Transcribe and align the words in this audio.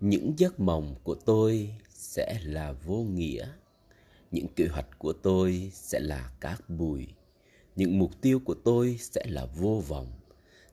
những 0.00 0.34
giấc 0.36 0.60
mộng 0.60 0.94
của 1.02 1.14
tôi 1.14 1.74
sẽ 1.88 2.38
là 2.42 2.72
vô 2.72 2.96
nghĩa. 2.96 3.48
Những 4.30 4.46
kế 4.56 4.66
hoạch 4.66 4.98
của 4.98 5.12
tôi 5.12 5.70
sẽ 5.74 6.00
là 6.00 6.30
cát 6.40 6.70
bụi. 6.70 7.06
Những 7.76 7.98
mục 7.98 8.20
tiêu 8.20 8.40
của 8.44 8.54
tôi 8.54 8.96
sẽ 9.00 9.24
là 9.28 9.46
vô 9.46 9.82
vọng. 9.88 10.12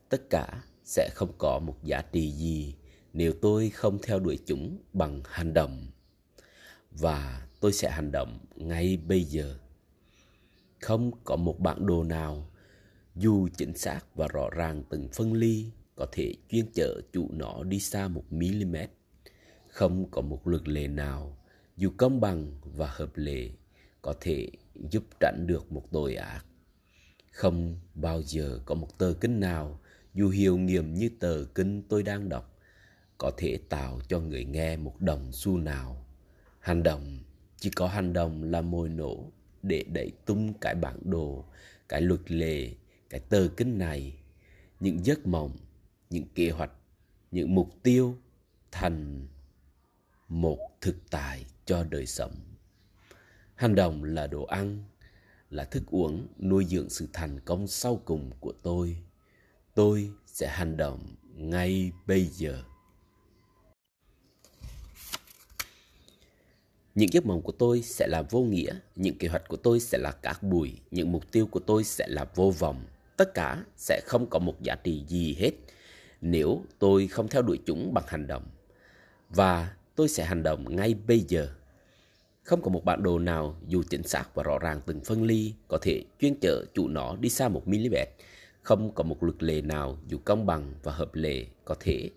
Tất 0.08 0.30
cả 0.30 0.62
sẽ 0.84 1.10
không 1.14 1.32
có 1.38 1.58
một 1.58 1.84
giá 1.84 2.02
trị 2.12 2.30
gì 2.30 2.74
nếu 3.12 3.32
tôi 3.42 3.70
không 3.70 3.98
theo 4.02 4.18
đuổi 4.18 4.38
chúng 4.46 4.78
bằng 4.92 5.22
hành 5.24 5.54
động. 5.54 5.86
Và 6.90 7.46
tôi 7.60 7.72
sẽ 7.72 7.90
hành 7.90 8.12
động 8.12 8.38
ngay 8.56 8.96
bây 8.96 9.24
giờ. 9.24 9.58
Không 10.80 11.10
có 11.24 11.36
một 11.36 11.60
bản 11.60 11.86
đồ 11.86 12.04
nào 12.04 12.50
dù 13.14 13.48
chính 13.56 13.76
xác 13.76 14.00
và 14.14 14.28
rõ 14.32 14.50
ràng 14.50 14.82
từng 14.90 15.08
phân 15.12 15.32
ly 15.32 15.70
có 15.96 16.06
thể 16.12 16.34
chuyên 16.48 16.66
chở 16.74 17.00
chủ 17.12 17.28
nó 17.32 17.62
đi 17.62 17.80
xa 17.80 18.08
một 18.08 18.24
mm 18.30 18.76
không 19.68 20.10
có 20.10 20.22
một 20.22 20.48
luật 20.48 20.68
lệ 20.68 20.88
nào 20.88 21.38
dù 21.76 21.90
công 21.96 22.20
bằng 22.20 22.60
và 22.62 22.86
hợp 22.86 23.10
lệ 23.14 23.50
có 24.02 24.14
thể 24.20 24.48
giúp 24.90 25.02
tránh 25.20 25.46
được 25.46 25.72
một 25.72 25.92
tội 25.92 26.14
ác. 26.14 26.44
Không 27.30 27.80
bao 27.94 28.22
giờ 28.22 28.60
có 28.66 28.74
một 28.74 28.98
tờ 28.98 29.14
kinh 29.20 29.40
nào 29.40 29.80
dù 30.14 30.28
hiệu 30.28 30.56
nghiệm 30.56 30.94
như 30.94 31.10
tờ 31.20 31.44
kinh 31.54 31.82
tôi 31.88 32.02
đang 32.02 32.28
đọc 32.28 32.58
có 33.18 33.30
thể 33.36 33.58
tạo 33.68 34.00
cho 34.08 34.20
người 34.20 34.44
nghe 34.44 34.76
một 34.76 35.00
đồng 35.00 35.32
xu 35.32 35.58
nào. 35.58 36.06
Hành 36.58 36.82
động, 36.82 37.18
chỉ 37.56 37.70
có 37.70 37.86
hành 37.86 38.12
động 38.12 38.42
là 38.42 38.60
mồi 38.60 38.88
nổ 38.88 39.32
để 39.62 39.84
đẩy 39.92 40.10
tung 40.26 40.54
cái 40.60 40.74
bản 40.74 40.98
đồ, 41.02 41.44
cái 41.88 42.02
luật 42.02 42.30
lệ 42.30 42.70
cái 43.14 43.20
tờ 43.28 43.48
kinh 43.56 43.78
này, 43.78 44.12
những 44.80 45.06
giấc 45.06 45.26
mộng, 45.26 45.56
những 46.10 46.24
kế 46.34 46.50
hoạch, 46.50 46.70
những 47.30 47.54
mục 47.54 47.70
tiêu 47.82 48.18
thành 48.70 49.26
một 50.28 50.58
thực 50.80 50.96
tại 51.10 51.44
cho 51.64 51.84
đời 51.84 52.06
sống. 52.06 52.34
Hành 53.54 53.74
động 53.74 54.04
là 54.04 54.26
đồ 54.26 54.44
ăn, 54.44 54.84
là 55.50 55.64
thức 55.64 55.82
uống 55.90 56.26
nuôi 56.38 56.64
dưỡng 56.64 56.90
sự 56.90 57.08
thành 57.12 57.40
công 57.40 57.66
sau 57.66 58.00
cùng 58.04 58.30
của 58.40 58.52
tôi. 58.62 58.96
Tôi 59.74 60.10
sẽ 60.26 60.48
hành 60.48 60.76
động 60.76 61.14
ngay 61.34 61.92
bây 62.06 62.24
giờ. 62.24 62.62
Những 66.94 67.12
giấc 67.12 67.26
mộng 67.26 67.42
của 67.42 67.52
tôi 67.52 67.82
sẽ 67.82 68.06
là 68.06 68.22
vô 68.22 68.40
nghĩa, 68.40 68.78
những 68.96 69.18
kế 69.18 69.28
hoạch 69.28 69.48
của 69.48 69.56
tôi 69.56 69.80
sẽ 69.80 69.98
là 69.98 70.12
cát 70.12 70.42
bụi, 70.42 70.72
những 70.90 71.12
mục 71.12 71.32
tiêu 71.32 71.46
của 71.46 71.60
tôi 71.60 71.84
sẽ 71.84 72.06
là 72.08 72.26
vô 72.34 72.50
vọng 72.50 72.84
tất 73.16 73.34
cả 73.34 73.64
sẽ 73.76 74.00
không 74.06 74.26
có 74.30 74.38
một 74.38 74.62
giá 74.62 74.74
trị 74.74 75.04
gì 75.08 75.34
hết 75.38 75.50
nếu 76.20 76.62
tôi 76.78 77.08
không 77.08 77.28
theo 77.28 77.42
đuổi 77.42 77.58
chúng 77.66 77.94
bằng 77.94 78.04
hành 78.06 78.26
động 78.26 78.44
và 79.28 79.74
tôi 79.96 80.08
sẽ 80.08 80.24
hành 80.24 80.42
động 80.42 80.76
ngay 80.76 80.94
bây 81.06 81.20
giờ 81.20 81.48
không 82.42 82.62
có 82.62 82.70
một 82.70 82.84
bản 82.84 83.02
đồ 83.02 83.18
nào 83.18 83.56
dù 83.66 83.82
chính 83.90 84.02
xác 84.02 84.34
và 84.34 84.42
rõ 84.42 84.58
ràng 84.58 84.80
từng 84.86 85.00
phân 85.00 85.22
ly 85.22 85.54
có 85.68 85.78
thể 85.82 86.04
chuyên 86.20 86.34
chở 86.40 86.64
chủ 86.74 86.88
nó 86.88 87.16
đi 87.16 87.28
xa 87.28 87.48
một 87.48 87.68
mm. 87.68 87.94
Không 88.62 88.94
có 88.94 89.04
một 89.04 89.22
luật 89.22 89.42
lệ 89.42 89.62
nào 89.62 89.98
dù 90.08 90.18
công 90.24 90.46
bằng 90.46 90.72
và 90.82 90.92
hợp 90.92 91.14
lệ 91.14 91.46
có 91.64 91.74
thể 91.80 92.10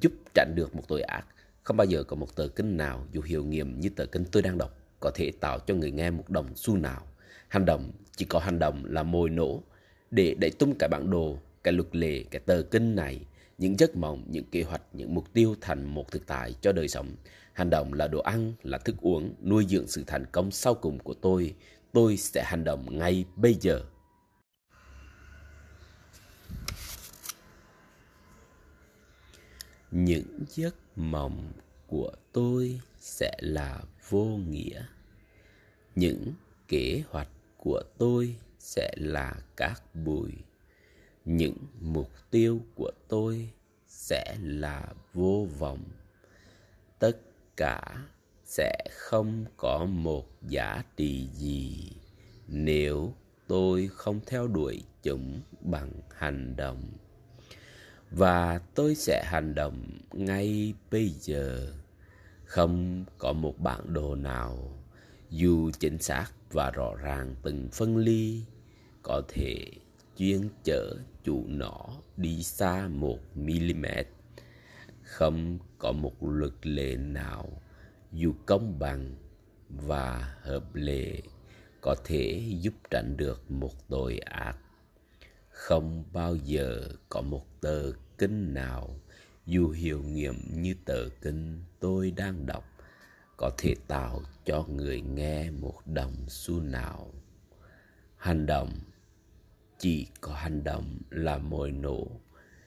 giúp 0.00 0.12
tránh 0.34 0.52
được 0.56 0.76
một 0.76 0.82
tội 0.88 1.02
ác. 1.02 1.26
Không 1.62 1.76
bao 1.76 1.84
giờ 1.84 2.02
có 2.02 2.16
một 2.16 2.36
tờ 2.36 2.48
kinh 2.48 2.76
nào 2.76 3.06
dù 3.12 3.22
hiệu 3.22 3.44
nghiệm 3.44 3.80
như 3.80 3.88
tờ 3.88 4.06
kinh 4.06 4.24
tôi 4.24 4.42
đang 4.42 4.58
đọc 4.58 4.78
có 5.00 5.10
thể 5.14 5.32
tạo 5.40 5.58
cho 5.58 5.74
người 5.74 5.90
nghe 5.90 6.10
một 6.10 6.30
đồng 6.30 6.56
xu 6.56 6.76
nào. 6.76 7.06
Hành 7.48 7.64
động 7.64 7.92
chỉ 8.16 8.24
có 8.24 8.38
hành 8.38 8.58
động 8.58 8.84
là 8.84 9.02
mồi 9.02 9.30
nổ 9.30 9.62
để 10.10 10.34
đẩy 10.40 10.50
tung 10.50 10.74
cả 10.78 10.88
bản 10.90 11.10
đồ, 11.10 11.38
cả 11.62 11.70
luật 11.70 11.96
lệ, 11.96 12.24
cả 12.30 12.38
tờ 12.38 12.62
kinh 12.62 12.94
này 12.94 13.20
những 13.58 13.78
giấc 13.78 13.96
mộng, 13.96 14.24
những 14.26 14.44
kế 14.44 14.62
hoạch, 14.62 14.82
những 14.92 15.14
mục 15.14 15.32
tiêu 15.32 15.56
thành 15.60 15.84
một 15.84 16.10
thực 16.10 16.26
tại 16.26 16.54
cho 16.60 16.72
đời 16.72 16.88
sống. 16.88 17.16
Hành 17.52 17.70
động 17.70 17.92
là 17.92 18.08
đồ 18.08 18.20
ăn, 18.20 18.52
là 18.62 18.78
thức 18.78 18.96
uống, 19.00 19.34
nuôi 19.42 19.66
dưỡng 19.68 19.86
sự 19.86 20.04
thành 20.06 20.26
công 20.32 20.50
sau 20.50 20.74
cùng 20.74 20.98
của 20.98 21.14
tôi. 21.14 21.54
Tôi 21.92 22.16
sẽ 22.16 22.44
hành 22.46 22.64
động 22.64 22.98
ngay 22.98 23.24
bây 23.36 23.54
giờ. 23.54 23.84
Những 29.90 30.44
giấc 30.48 30.74
mộng 30.96 31.52
của 31.86 32.12
tôi 32.32 32.80
sẽ 32.98 33.36
là 33.40 33.82
vô 34.08 34.24
nghĩa. 34.24 34.84
Những 35.94 36.32
kế 36.68 37.02
hoạch 37.10 37.28
của 37.56 37.82
tôi 37.98 38.36
sẽ 38.58 38.92
là 38.96 39.34
các 39.56 39.82
bụi 39.94 40.32
những 41.24 41.56
mục 41.80 42.10
tiêu 42.30 42.60
của 42.74 42.90
tôi 43.08 43.50
sẽ 43.86 44.36
là 44.40 44.88
vô 45.14 45.46
vọng. 45.58 45.84
Tất 46.98 47.18
cả 47.56 47.80
sẽ 48.44 48.76
không 48.90 49.44
có 49.56 49.84
một 49.84 50.26
giá 50.42 50.82
trị 50.96 51.28
gì 51.32 51.92
nếu 52.48 53.12
tôi 53.46 53.88
không 53.92 54.20
theo 54.26 54.48
đuổi 54.48 54.82
chúng 55.02 55.40
bằng 55.60 55.92
hành 56.16 56.56
động. 56.56 56.82
Và 58.10 58.58
tôi 58.74 58.94
sẽ 58.94 59.24
hành 59.26 59.54
động 59.54 59.98
ngay 60.12 60.74
bây 60.90 61.08
giờ. 61.08 61.72
Không 62.44 63.04
có 63.18 63.32
một 63.32 63.54
bản 63.58 63.92
đồ 63.92 64.14
nào 64.14 64.78
dù 65.30 65.70
chính 65.80 65.98
xác 65.98 66.32
và 66.50 66.70
rõ 66.70 66.94
ràng 66.94 67.34
từng 67.42 67.68
phân 67.72 67.96
ly, 67.96 68.42
có 69.02 69.22
thể 69.28 69.66
chuyên 70.16 70.48
chở 70.64 70.94
chủ 71.24 71.44
nó 71.48 71.86
đi 72.16 72.42
xa 72.42 72.88
một 72.88 73.18
mm 73.34 73.86
không 75.08 75.58
có 75.78 75.92
một 75.92 76.14
luật 76.20 76.66
lệ 76.66 76.96
nào 76.96 77.62
dù 78.12 78.34
công 78.46 78.78
bằng 78.78 79.14
và 79.68 80.34
hợp 80.42 80.74
lệ 80.74 81.20
có 81.80 81.96
thể 82.04 82.42
giúp 82.60 82.74
tránh 82.90 83.16
được 83.16 83.50
một 83.50 83.88
tội 83.88 84.18
ác. 84.18 84.56
Không 85.48 86.04
bao 86.12 86.36
giờ 86.36 86.88
có 87.08 87.20
một 87.20 87.60
tờ 87.60 87.92
kinh 88.18 88.54
nào 88.54 89.00
dù 89.46 89.70
hiệu 89.70 90.02
nghiệm 90.02 90.62
như 90.62 90.74
tờ 90.84 91.08
kinh 91.22 91.64
tôi 91.80 92.10
đang 92.10 92.46
đọc 92.46 92.64
có 93.38 93.50
thể 93.58 93.74
tạo 93.86 94.22
cho 94.44 94.64
người 94.68 95.00
nghe 95.00 95.50
một 95.50 95.80
đồng 95.86 96.14
xu 96.28 96.60
nào. 96.60 97.10
Hành 98.16 98.46
động, 98.46 98.70
chỉ 99.78 100.06
có 100.20 100.32
hành 100.32 100.64
động 100.64 100.98
là 101.10 101.38
mồi 101.38 101.70
nổ 101.70 102.06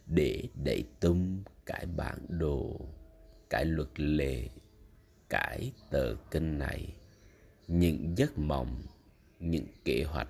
để 0.07 0.43
đẩy 0.63 0.83
tung 0.99 1.43
cái 1.65 1.85
bản 1.85 2.19
đồ, 2.29 2.79
cái 3.49 3.65
luật 3.65 3.99
lệ, 3.99 4.47
cái 5.29 5.71
tờ 5.89 6.15
kinh 6.31 6.57
này. 6.57 6.93
Những 7.67 8.17
giấc 8.17 8.37
mộng, 8.37 8.81
những 9.39 9.65
kế 9.85 10.03
hoạch, 10.03 10.29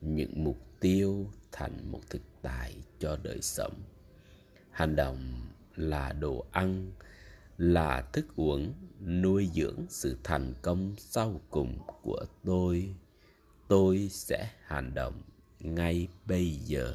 những 0.00 0.44
mục 0.44 0.58
tiêu 0.80 1.26
thành 1.52 1.92
một 1.92 2.00
thực 2.10 2.22
tại 2.42 2.74
cho 2.98 3.18
đời 3.22 3.42
sống. 3.42 3.74
Hành 4.70 4.96
động 4.96 5.18
là 5.76 6.12
đồ 6.12 6.46
ăn 6.52 6.92
là 7.58 8.00
thức 8.12 8.26
uống 8.36 8.74
nuôi 9.06 9.50
dưỡng 9.54 9.86
sự 9.88 10.16
thành 10.24 10.54
công 10.62 10.94
sau 10.98 11.40
cùng 11.50 11.78
của 12.02 12.24
tôi. 12.44 12.94
Tôi 13.68 14.08
sẽ 14.10 14.50
hành 14.66 14.94
động 14.94 15.22
ngay 15.60 16.08
bây 16.26 16.50
giờ. 16.50 16.94